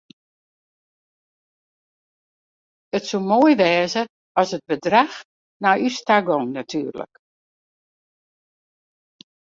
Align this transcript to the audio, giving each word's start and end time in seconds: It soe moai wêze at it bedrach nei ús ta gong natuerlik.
It 2.97 3.03
soe 3.07 3.21
moai 3.29 3.55
wêze 3.61 3.99
at 4.41 4.51
it 4.55 4.63
bedrach 4.69 5.13
nei 5.61 5.79
ús 5.87 5.97
ta 6.07 6.15
gong 6.27 6.47
natuerlik. 6.55 7.13